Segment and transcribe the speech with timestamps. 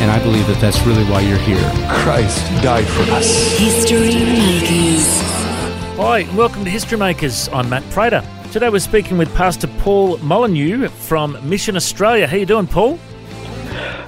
[0.00, 1.60] And I believe that that's really why you're here.
[1.90, 3.58] Christ died for us.
[3.58, 5.06] History Makers.
[5.98, 7.50] Hi, and welcome to History Makers.
[7.52, 8.24] I'm Matt Prater.
[8.50, 12.26] Today we're speaking with Pastor Paul Molyneux from Mission Australia.
[12.26, 12.98] How you doing, Paul?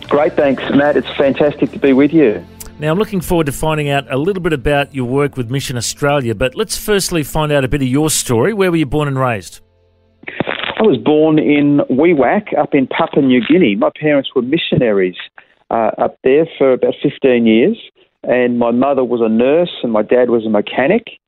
[0.09, 0.97] Great, thanks, Matt.
[0.97, 2.43] It's fantastic to be with you.
[2.79, 5.77] Now, I'm looking forward to finding out a little bit about your work with Mission
[5.77, 8.55] Australia, but let's firstly find out a bit of your story.
[8.55, 9.61] Where were you born and raised?
[10.79, 13.77] I was born in Wewak up in Papua New Guinea.
[13.77, 15.17] My parents were missionaries
[15.73, 17.79] uh, up there for about 15 years,
[18.23, 21.19] and my mother was a nurse and my dad was a mechanic,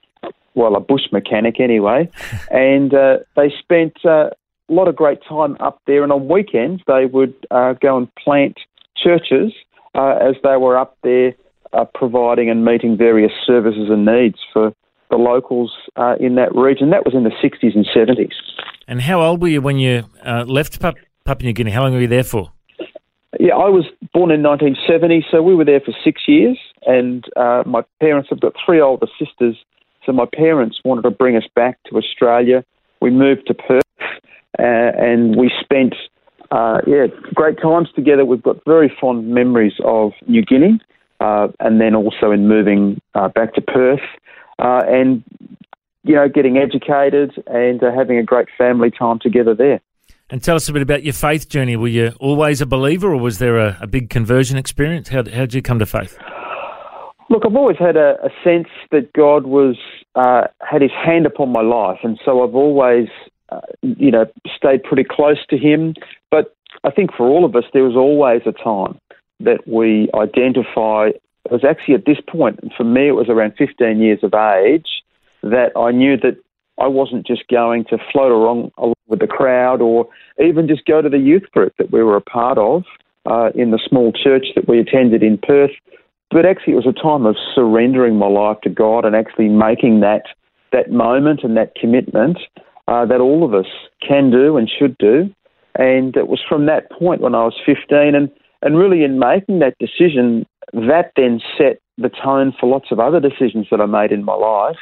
[0.54, 2.08] well, a bush mechanic anyway,
[2.50, 4.30] and uh, they spent uh,
[4.68, 8.14] a lot of great time up there, and on weekends they would uh, go and
[8.16, 8.58] plant
[8.96, 9.52] churches
[9.94, 11.34] uh, as they were up there
[11.72, 14.72] uh, providing and meeting various services and needs for
[15.10, 16.90] the locals uh, in that region.
[16.90, 18.32] That was in the 60s and 70s.
[18.86, 21.04] And how old were you when you uh, left Papua
[21.42, 21.70] New Guinea?
[21.70, 22.52] How long were you there for?
[23.40, 26.58] Yeah, I was born in 1970, so we were there for six years.
[26.86, 29.56] And uh, my parents have got three older sisters,
[30.04, 32.64] so my parents wanted to bring us back to Australia.
[33.00, 34.12] We moved to Perth, uh,
[34.58, 35.94] and we spent
[36.50, 38.24] uh, yeah great times together.
[38.24, 40.78] We've got very fond memories of New Guinea,
[41.20, 44.00] uh, and then also in moving uh, back to Perth,
[44.58, 45.24] uh, and
[46.02, 49.80] you know getting educated and having a great family time together there.
[50.30, 51.76] And tell us a bit about your faith journey.
[51.76, 55.08] Were you always a believer, or was there a, a big conversion experience?
[55.08, 56.18] How did you come to faith?
[57.28, 59.76] Look, I've always had a, a sense that God was
[60.14, 63.08] uh, had His hand upon my life, and so I've always,
[63.50, 64.24] uh, you know,
[64.56, 65.94] stayed pretty close to Him.
[66.30, 66.54] But
[66.84, 68.98] I think for all of us, there was always a time
[69.40, 71.08] that we identify.
[71.44, 74.32] It was actually at this point, and for me, it was around 15 years of
[74.32, 74.88] age,
[75.42, 76.38] that I knew that
[76.80, 78.70] I wasn't just going to float along
[79.08, 80.08] with the crowd, or
[80.42, 82.84] even just go to the youth group that we were a part of
[83.26, 85.72] uh, in the small church that we attended in Perth
[86.34, 90.00] but actually it was a time of surrendering my life to God and actually making
[90.00, 90.24] that
[90.72, 92.38] that moment and that commitment
[92.88, 93.70] uh, that all of us
[94.06, 95.32] can do and should do.
[95.76, 98.30] And it was from that point when I was 15, and
[98.62, 103.20] and really in making that decision, that then set the tone for lots of other
[103.20, 104.76] decisions that I made in my life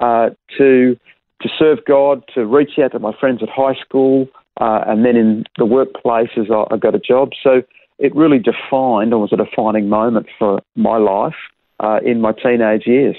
[0.00, 0.96] uh, to
[1.42, 4.28] to serve God, to reach out to my friends at high school,
[4.60, 7.30] uh, and then in the workplace as I, I got a job.
[7.42, 7.62] So
[7.98, 11.34] it really defined or was a defining moment for my life
[11.80, 13.16] uh, in my teenage years.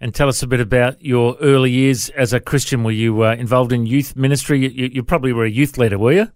[0.00, 2.84] And tell us a bit about your early years as a Christian.
[2.84, 4.68] Were you uh, involved in youth ministry?
[4.68, 6.28] You, you probably were a youth leader, were you?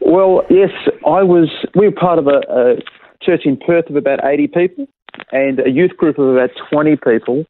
[0.00, 0.70] Well, yes,
[1.06, 1.48] I was.
[1.74, 2.76] We were part of a, a
[3.22, 4.86] church in Perth of about 80 people
[5.32, 7.44] and a youth group of about 20 people,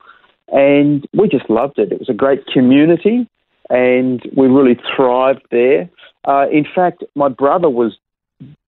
[0.48, 1.92] and we just loved it.
[1.92, 3.28] It was a great community,
[3.70, 5.88] and we really thrived there.
[6.26, 7.96] Uh, in fact, my brother was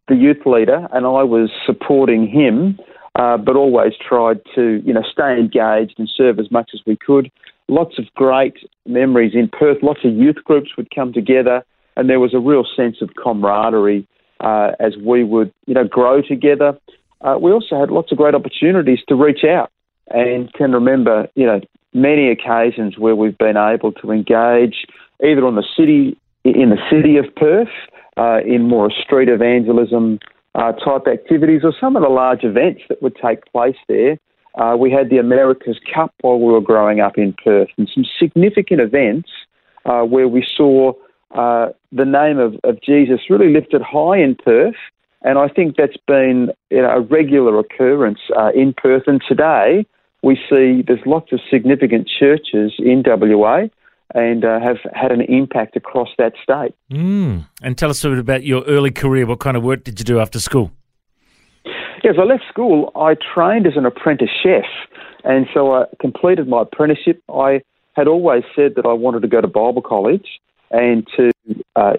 [0.09, 2.79] the youth leader, and I was supporting him,
[3.19, 6.97] uh, but always tried to, you know, stay engaged and serve as much as we
[6.97, 7.31] could.
[7.69, 8.55] Lots of great
[8.87, 9.79] memories in Perth.
[9.83, 11.65] Lots of youth groups would come together,
[11.97, 14.07] and there was a real sense of camaraderie
[14.41, 16.79] uh, as we would, you know, grow together.
[17.23, 19.71] Uh, we also had lots of great opportunities to reach out,
[20.09, 21.61] and can remember, you know,
[21.93, 24.87] many occasions where we've been able to engage
[25.25, 27.69] either on the city in the city of Perth
[28.17, 30.21] uh, in more street evangelism
[30.55, 34.19] uh, type activities or some of the large events that would take place there.
[34.55, 38.05] Uh, we had the America's Cup while we were growing up in Perth and some
[38.19, 39.29] significant events
[39.85, 40.93] uh, where we saw
[41.35, 44.77] uh, the name of, of Jesus really lifted high in Perth.
[45.23, 49.03] And I think that's been you know, a regular occurrence uh, in Perth.
[49.07, 49.85] And today
[50.23, 53.65] we see there's lots of significant churches in WA
[54.15, 56.75] and uh, have had an impact across that state.
[56.91, 57.47] Mm.
[57.63, 59.27] And tell us a bit about your early career.
[59.27, 60.71] What kind of work did you do after school?
[62.05, 64.65] Yeah, as I left school, I trained as an apprentice chef,
[65.25, 67.23] and so I completed my apprenticeship.
[67.33, 67.63] I
[67.95, 70.27] had always said that I wanted to go to Bible college
[70.71, 71.31] and to
[71.75, 71.95] uh,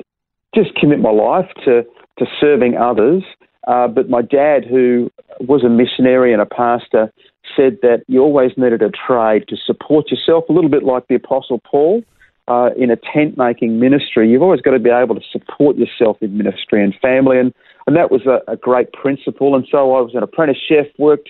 [0.55, 1.83] just commit my life to
[2.19, 3.23] to serving others.
[3.67, 5.11] Uh, but my dad, who
[5.41, 7.11] was a missionary and a pastor,
[7.57, 11.15] said that you always needed a trade to support yourself, a little bit like the
[11.15, 12.03] Apostle Paul.
[12.47, 16.15] Uh, in a tent making ministry, you've always got to be able to support yourself
[16.21, 17.37] in ministry and family.
[17.37, 17.53] And,
[17.87, 19.53] and that was a, a great principle.
[19.53, 21.27] And so I was an apprentice chef, worked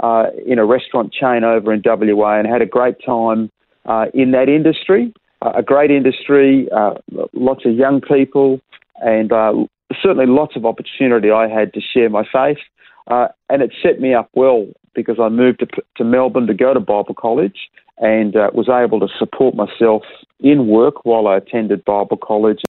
[0.00, 3.50] uh, in a restaurant chain over in WA, and had a great time
[3.86, 5.14] uh, in that industry.
[5.40, 6.94] Uh, a great industry, uh,
[7.32, 8.60] lots of young people,
[8.96, 9.54] and uh,
[10.02, 12.58] certainly lots of opportunity I had to share my faith.
[13.08, 15.66] And it set me up well because I moved to,
[15.96, 17.56] to Melbourne to go to Bible college
[17.98, 20.02] and uh, was able to support myself
[20.40, 22.60] in work while I attended Bible college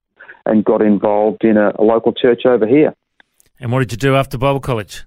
[0.46, 2.96] and got involved in a, a local church over here.
[3.60, 5.04] And what did you do after Bible college?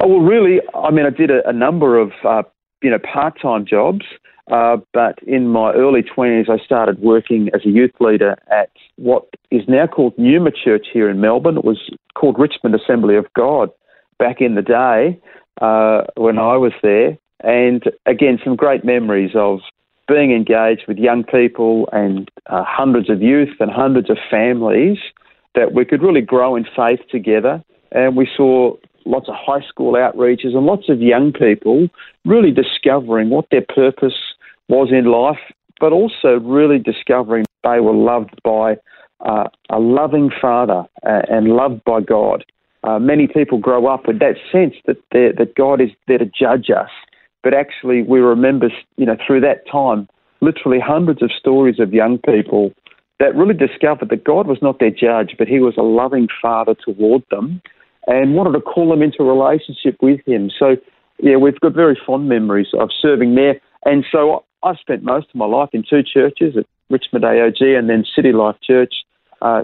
[0.00, 2.42] Oh, well, really, I mean, I did a, a number of, uh,
[2.82, 4.04] you know, part-time jobs,
[4.50, 9.24] uh, but in my early 20s, I started working as a youth leader at what
[9.50, 11.58] is now called Numa Church here in Melbourne.
[11.58, 13.70] It was called Richmond Assembly of God
[14.18, 15.20] back in the day
[15.60, 17.18] uh, when I was there.
[17.40, 19.60] And again, some great memories of
[20.08, 24.98] being engaged with young people and uh, hundreds of youth and hundreds of families
[25.56, 27.62] that we could really grow in faith together.
[27.90, 31.88] And we saw lots of high school outreaches and lots of young people
[32.24, 34.14] really discovering what their purpose
[34.68, 35.40] was in life,
[35.80, 38.76] but also really discovering they were loved by
[39.20, 42.44] uh, a loving Father uh, and loved by God.
[42.84, 46.70] Uh, many people grow up with that sense that that God is there to judge
[46.70, 46.90] us
[47.46, 50.08] but actually, we remember, you know, through that time,
[50.40, 52.72] literally hundreds of stories of young people
[53.20, 56.74] that really discovered that God was not their judge, but He was a loving Father
[56.74, 57.62] toward them,
[58.08, 60.50] and wanted to call them into relationship with Him.
[60.58, 60.74] So,
[61.20, 65.36] yeah, we've got very fond memories of serving there, and so I've spent most of
[65.36, 68.92] my life in two churches at Richmond AOG and then City Life Church
[69.40, 69.62] uh,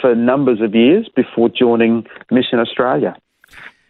[0.00, 3.16] for numbers of years before joining Mission Australia.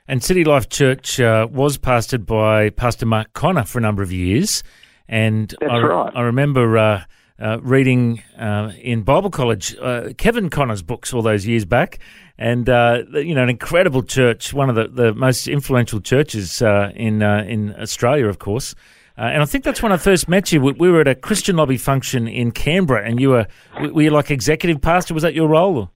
[0.07, 4.13] And City Life Church uh, was pastored by Pastor Mark Conner for a number of
[4.13, 4.63] years.
[5.09, 6.13] And That's I, right.
[6.15, 7.05] I remember uh,
[7.41, 11.99] uh, reading uh, in Bible college uh, Kevin Conner's books all those years back.
[12.39, 17.23] And, uh, you know, an incredible church, one of the, the most influential churches in,
[17.23, 18.77] in Australia, of course.
[19.17, 20.61] And I think that's when I first met you.
[20.61, 23.47] We, we, were at a Christian lobby function in Canberra, and you were
[23.81, 25.15] were you like executive pastor?
[25.15, 25.91] Was that your role?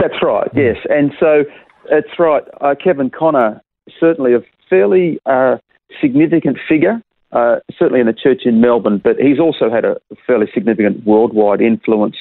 [0.00, 0.48] That's right.
[0.54, 1.44] Yes, and so
[1.90, 2.42] that's right.
[2.60, 3.60] Uh, Kevin Conner,
[3.98, 4.40] certainly a
[4.70, 5.56] fairly uh,
[6.00, 7.02] significant figure,
[7.32, 9.96] uh, certainly in the church in Melbourne, but he's also had a
[10.26, 12.16] fairly significant worldwide influence.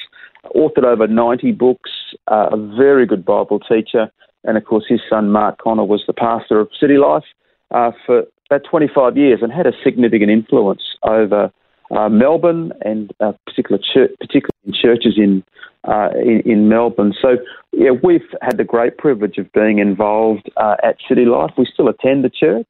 [0.56, 1.92] Authored over 90 books,
[2.32, 4.10] uh, a very good Bible teacher,
[4.44, 7.26] and of course his son Mark Conner was the pastor of City Life
[7.72, 11.52] uh, for about 25 years and had a significant influence over
[11.92, 13.12] uh, Melbourne and
[13.46, 15.44] particular church, particularly in churches in
[15.86, 17.14] uh, in, in, Melbourne.
[17.22, 17.38] So,
[17.72, 21.52] yeah, we've had the great privilege of being involved uh, at City Life.
[21.58, 22.68] We still attend the church,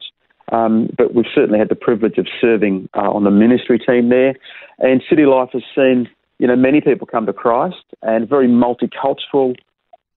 [0.52, 4.36] um, but we've certainly had the privilege of serving uh, on the ministry team there.
[4.78, 9.56] And City Life has seen, you know, many people come to Christ and very multicultural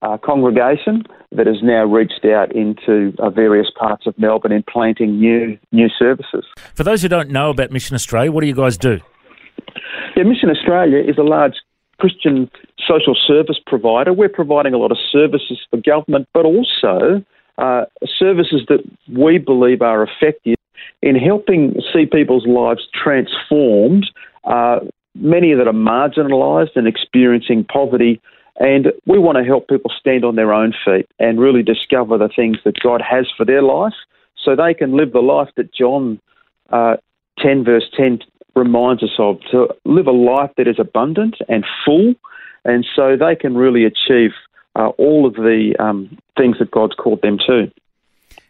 [0.03, 5.19] uh, congregation that has now reached out into uh, various parts of Melbourne in planting
[5.19, 6.45] new new services.
[6.75, 9.01] For those who don't know about Mission Australia, what do you guys do?
[10.17, 11.55] Yeah, Mission Australia is a large
[11.99, 12.51] Christian
[12.87, 14.13] social service provider.
[14.13, 17.25] We're providing a lot of services for government, but also
[17.59, 17.85] uh,
[18.19, 20.57] services that we believe are effective
[21.01, 24.11] in helping see people's lives transformed.
[24.45, 24.81] Uh,
[25.15, 28.21] many that are marginalised and experiencing poverty.
[28.59, 32.29] And we want to help people stand on their own feet and really discover the
[32.29, 33.95] things that God has for their life
[34.43, 36.21] so they can live the life that John
[36.71, 36.97] uh,
[37.39, 38.21] 10, verse 10
[38.55, 42.15] reminds us of to live a life that is abundant and full,
[42.65, 44.33] and so they can really achieve
[44.77, 47.71] uh, all of the um, things that God's called them to.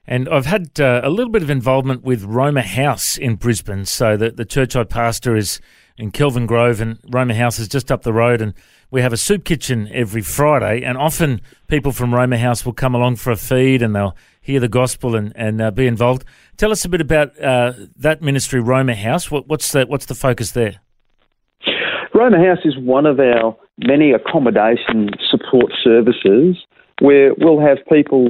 [0.07, 3.85] And I've had uh, a little bit of involvement with Roma House in Brisbane.
[3.85, 5.61] So the, the church I pastor is
[5.97, 8.41] in Kelvin Grove, and Roma House is just up the road.
[8.41, 8.55] And
[8.91, 10.83] we have a soup kitchen every Friday.
[10.83, 14.59] And often people from Roma House will come along for a feed and they'll hear
[14.59, 16.25] the gospel and, and uh, be involved.
[16.57, 19.31] Tell us a bit about uh, that ministry, Roma House.
[19.31, 20.81] What, what's, the, what's the focus there?
[22.13, 26.57] Roma House is one of our many accommodation support services
[27.01, 28.29] where we'll have people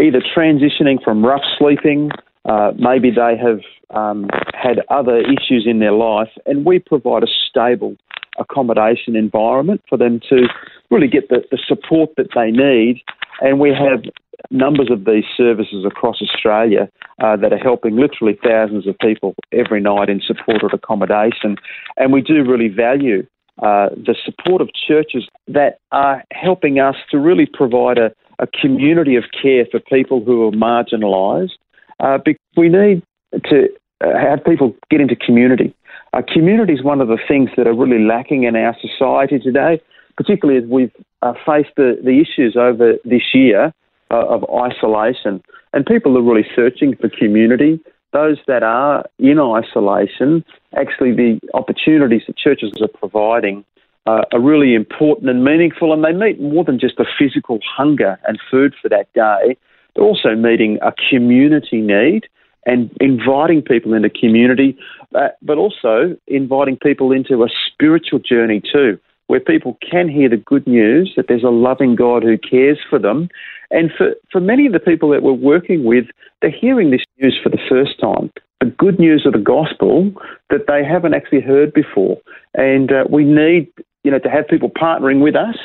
[0.00, 2.10] either transitioning from rough sleeping,
[2.44, 7.28] uh, maybe they have um, had other issues in their life, and we provide a
[7.48, 7.96] stable
[8.38, 10.46] accommodation environment for them to
[10.90, 13.02] really get the, the support that they need.
[13.40, 14.02] And we have
[14.50, 16.88] numbers of these services across Australia
[17.22, 21.56] uh, that are helping literally thousands of people every night in supported accommodation.
[21.96, 23.26] And we do really value
[23.62, 29.16] uh, the support of churches that are helping us to really provide a, a community
[29.16, 31.56] of care for people who are marginalised.
[32.00, 32.18] Uh,
[32.56, 33.02] we need
[33.44, 33.68] to
[34.00, 35.74] uh, have people get into community.
[36.12, 39.80] Uh, community is one of the things that are really lacking in our society today,
[40.16, 40.92] particularly as we've
[41.22, 43.72] uh, faced the, the issues over this year
[44.10, 45.42] uh, of isolation.
[45.72, 47.80] And people are really searching for community.
[48.12, 53.64] Those that are in isolation, actually, the opportunities that churches are providing
[54.08, 58.18] uh, are really important and meaningful, and they meet more than just a physical hunger
[58.26, 59.56] and food for that day.
[59.94, 62.22] They're also meeting a community need
[62.64, 64.78] and inviting people into community,
[65.14, 70.36] uh, but also inviting people into a spiritual journey too, where people can hear the
[70.52, 73.28] good news that there's a loving God who cares for them.
[73.70, 76.06] And for, for many of the people that we're working with,
[76.40, 78.30] they're hearing this news for the first time.
[78.60, 80.12] The good news of the gospel
[80.50, 82.16] that they haven't actually heard before.
[82.54, 83.68] And uh, we need
[84.04, 85.56] you know, to have people partnering with us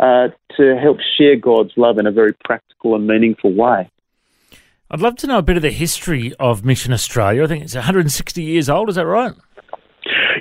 [0.00, 3.88] uh, to help share God's love in a very practical and meaningful way.
[4.90, 7.44] I'd love to know a bit of the history of Mission Australia.
[7.44, 8.90] I think it's 160 years old.
[8.90, 9.32] Is that right?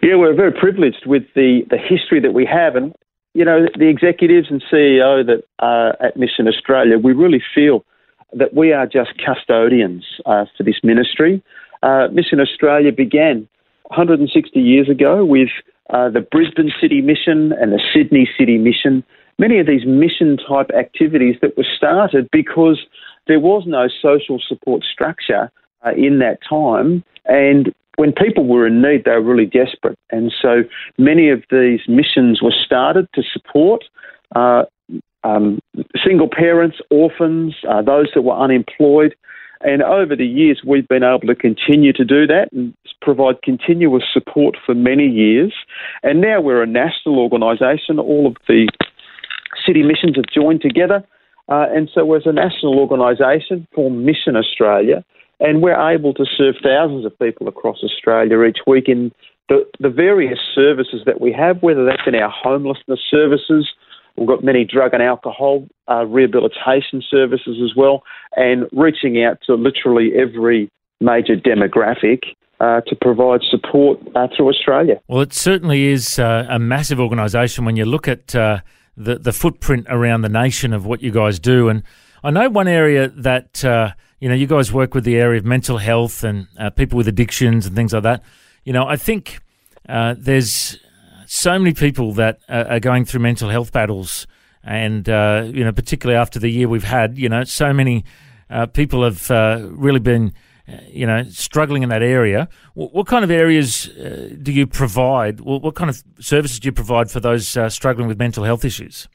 [0.03, 2.75] Yeah, we're very privileged with the, the history that we have.
[2.75, 2.93] And,
[3.33, 7.85] you know, the executives and CEO that are at Mission Australia, we really feel
[8.33, 11.41] that we are just custodians uh, for this ministry.
[11.83, 13.47] Uh, Mission Australia began
[13.83, 15.49] 160 years ago with
[15.91, 19.03] uh, the Brisbane City Mission and the Sydney City Mission.
[19.37, 22.79] Many of these mission type activities that were started because
[23.27, 25.51] there was no social support structure
[25.85, 27.03] uh, in that time.
[27.25, 29.97] And when people were in need, they were really desperate.
[30.11, 30.63] And so
[30.97, 33.83] many of these missions were started to support
[34.35, 34.63] uh,
[35.23, 35.59] um,
[36.03, 39.15] single parents, orphans, uh, those that were unemployed.
[39.61, 44.03] And over the years, we've been able to continue to do that and provide continuous
[44.11, 45.53] support for many years.
[46.03, 47.99] And now we're a national organisation.
[47.99, 48.69] All of the
[49.65, 51.03] city missions have joined together
[51.51, 55.03] uh, and so, as a national organisation for Mission Australia,
[55.41, 59.11] and we're able to serve thousands of people across Australia each week in
[59.49, 63.69] the, the various services that we have, whether that's in our homelessness services,
[64.15, 68.03] we've got many drug and alcohol uh, rehabilitation services as well,
[68.37, 70.69] and reaching out to literally every
[71.01, 72.21] major demographic
[72.61, 75.01] uh, to provide support uh, through Australia.
[75.07, 78.59] Well, it certainly is uh, a massive organisation when you look at uh,
[78.95, 81.69] the the footprint around the nation of what you guys do.
[81.69, 81.81] And
[82.23, 85.45] I know one area that uh, you know you guys work with the area of
[85.45, 88.23] mental health and uh, people with addictions and things like that.
[88.63, 89.39] You know, I think
[89.87, 90.77] there's
[91.25, 94.27] so many people that are going through mental health battles,
[94.63, 98.05] and you know, particularly after the year we've had, you know, so many
[98.73, 99.31] people have
[99.75, 100.31] really been
[100.87, 102.47] you know, struggling in that area.
[102.73, 105.41] What, what kind of areas uh, do you provide?
[105.41, 108.65] What, what, kind of services do you provide for those uh, struggling with mental health
[108.65, 109.07] issues?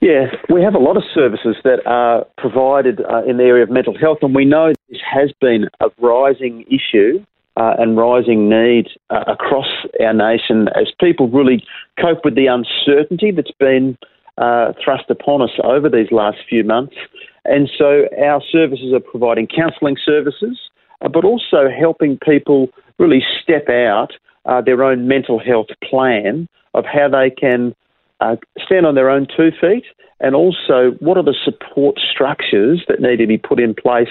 [0.00, 3.70] Yeah, we have a lot of services that are provided uh, in the area of
[3.70, 7.22] mental health, and we know this has been a rising issue
[7.56, 9.66] uh, and rising need uh, across
[10.02, 11.62] our nation as people really
[12.00, 13.98] cope with the uncertainty that's been
[14.40, 16.96] uh, thrust upon us over these last few months.
[17.44, 20.58] And so our services are providing counselling services,
[21.02, 22.68] uh, but also helping people
[22.98, 24.12] really step out
[24.46, 27.74] uh, their own mental health plan of how they can
[28.20, 29.84] uh, stand on their own two feet
[30.20, 34.08] and also what are the support structures that need to be put in place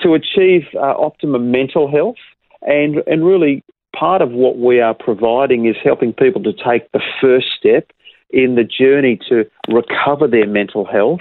[0.00, 2.16] to achieve uh, optimum mental health.
[2.62, 3.64] And, and really,
[3.96, 7.90] part of what we are providing is helping people to take the first step
[8.30, 11.20] in the journey to recover their mental health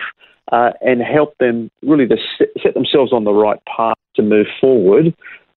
[0.52, 2.18] uh, and help them really to
[2.62, 5.14] set themselves on the right path to move forward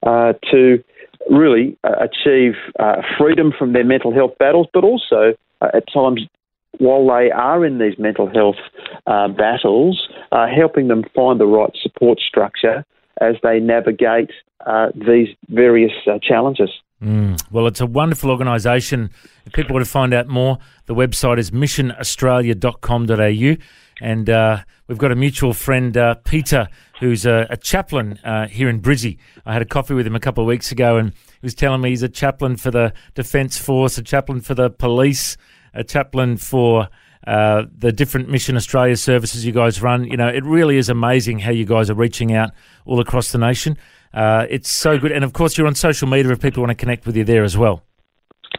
[0.06, 0.82] uh, to
[1.28, 6.22] really uh, achieve uh, freedom from their mental health battles, but also uh, at times
[6.78, 8.56] while they are in these mental health
[9.06, 10.08] uh, battles,
[10.56, 12.84] helping them find the right support structure
[13.20, 14.30] as they navigate
[14.94, 15.92] these various
[16.22, 16.70] challenges.
[17.02, 17.42] Mm.
[17.50, 19.10] Well, it's a wonderful organisation.
[19.46, 23.56] If people want to find out more, the website is missionaustralia.com.au.
[24.02, 26.68] And uh, we've got a mutual friend, uh, Peter,
[27.00, 29.18] who's a, a chaplain uh, here in Brizzy.
[29.46, 31.80] I had a coffee with him a couple of weeks ago, and he was telling
[31.80, 35.36] me he's a chaplain for the Defence Force, a chaplain for the police,
[35.74, 36.88] a chaplain for
[37.26, 40.04] uh, the different Mission Australia services you guys run.
[40.04, 42.50] You know, it really is amazing how you guys are reaching out
[42.86, 43.76] all across the nation.
[44.12, 45.12] Uh, it's so good.
[45.12, 47.44] And of course, you're on social media if people want to connect with you there
[47.44, 47.82] as well.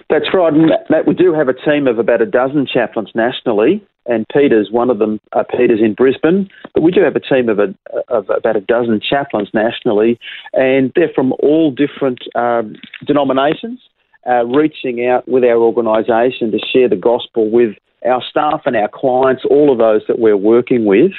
[0.10, 0.54] That's right.
[0.54, 4.70] And Matt, we do have a team of about a dozen chaplains nationally and Peter's
[4.72, 5.20] one of them.
[5.34, 7.74] Uh, Peter's in Brisbane, but we do have a team of, a,
[8.08, 10.20] of about a dozen chaplains nationally,
[10.54, 13.80] and they're from all different um, denominations,
[14.28, 18.90] uh, reaching out with our organisation to share the gospel with our staff and our
[18.92, 21.12] clients, all of those that we're working with.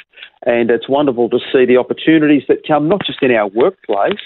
[0.45, 4.19] And it's wonderful to see the opportunities that come not just in our workplace,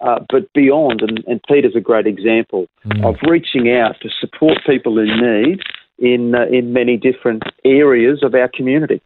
[0.00, 1.02] uh, but beyond.
[1.02, 3.04] And, and, Peter's a great example mm.
[3.04, 5.60] of reaching out to support people in need
[5.98, 9.00] in uh, in many different areas of our community.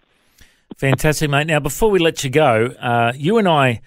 [0.76, 1.46] Fantastic, mate.
[1.46, 3.80] Now, before we let you go, uh, you and I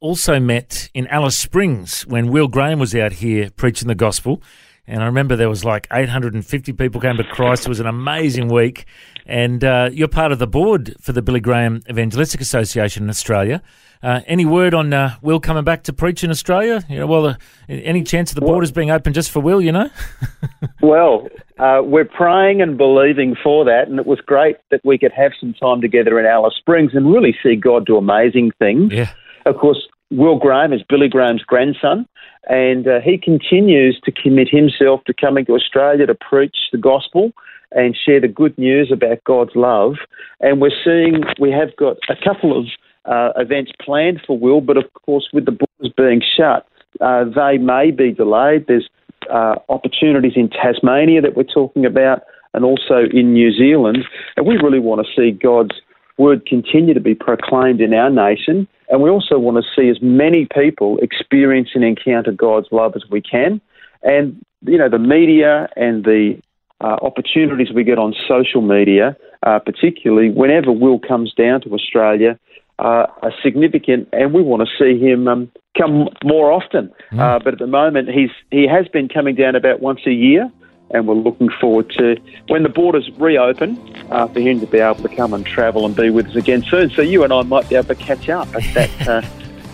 [0.00, 4.42] also met in Alice Springs when Will Graham was out here preaching the gospel.
[4.88, 7.66] And I remember there was like 850 people came to Christ.
[7.66, 8.86] It was an amazing week.
[9.26, 13.62] And uh, you're part of the board for the Billy Graham Evangelistic Association in Australia.
[14.02, 16.82] Uh, any word on uh, Will coming back to preach in Australia?
[16.88, 17.34] You know, well, uh,
[17.68, 19.60] any chance of the borders being open just for Will?
[19.60, 19.90] You know.
[20.82, 21.28] well,
[21.58, 25.32] uh, we're praying and believing for that, and it was great that we could have
[25.38, 28.92] some time together in Alice Springs and really see God do amazing things.
[28.92, 29.12] Yeah.
[29.44, 32.06] Of course, Will Graham is Billy Graham's grandson,
[32.48, 37.32] and uh, he continues to commit himself to coming to Australia to preach the gospel
[37.72, 39.96] and share the good news about God's love.
[40.40, 42.66] And we're seeing we have got a couple of
[43.04, 46.66] uh, events planned for Will, but of course, with the borders being shut,
[47.00, 48.66] uh, they may be delayed.
[48.66, 48.88] There's
[49.30, 52.22] uh, opportunities in Tasmania that we're talking about,
[52.54, 54.04] and also in New Zealand.
[54.36, 55.74] And we really want to see God's
[56.18, 58.68] word continue to be proclaimed in our nation.
[58.90, 63.04] And we also want to see as many people experience and encounter God's love as
[63.10, 63.60] we can.
[64.02, 66.40] And, you know, the media and the
[66.80, 72.38] uh, opportunities we get on social media, uh, particularly whenever Will comes down to Australia,
[72.78, 76.92] uh, are significant, and we want to see him um, come more often.
[77.10, 77.18] Mm.
[77.18, 80.50] Uh, but at the moment, he's he has been coming down about once a year,
[80.90, 82.16] and we're looking forward to
[82.48, 83.78] when the borders reopen
[84.10, 86.62] uh, for him to be able to come and travel and be with us again
[86.62, 86.90] soon.
[86.90, 89.22] So you and I might be able to catch up at that uh,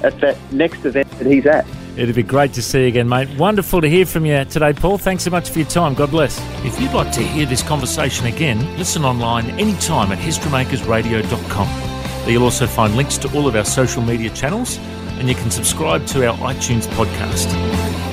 [0.04, 1.66] at that next event that he's at.
[1.96, 3.28] It'd be great to see you again, mate.
[3.38, 4.98] Wonderful to hear from you today, Paul.
[4.98, 5.94] Thanks so much for your time.
[5.94, 6.40] God bless.
[6.64, 11.68] If you'd like to hear this conversation again, listen online anytime at historymakersradio.com.
[12.24, 14.78] There you'll also find links to all of our social media channels,
[15.18, 17.46] and you can subscribe to our iTunes podcast.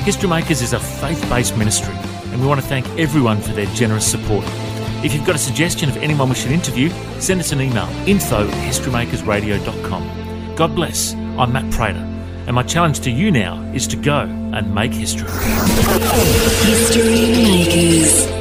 [0.03, 1.95] History Makers is a faith based ministry
[2.31, 4.45] and we want to thank everyone for their generous support.
[5.03, 6.89] If you've got a suggestion of anyone we should interview,
[7.19, 10.55] send us an email info at historymakersradio.com.
[10.55, 11.13] God bless.
[11.13, 11.99] I'm Matt Prater,
[12.45, 15.29] and my challenge to you now is to go and make history.
[16.67, 18.40] History Makers.